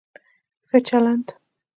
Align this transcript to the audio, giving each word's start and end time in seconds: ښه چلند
ښه 0.67 0.77
چلند 0.87 1.27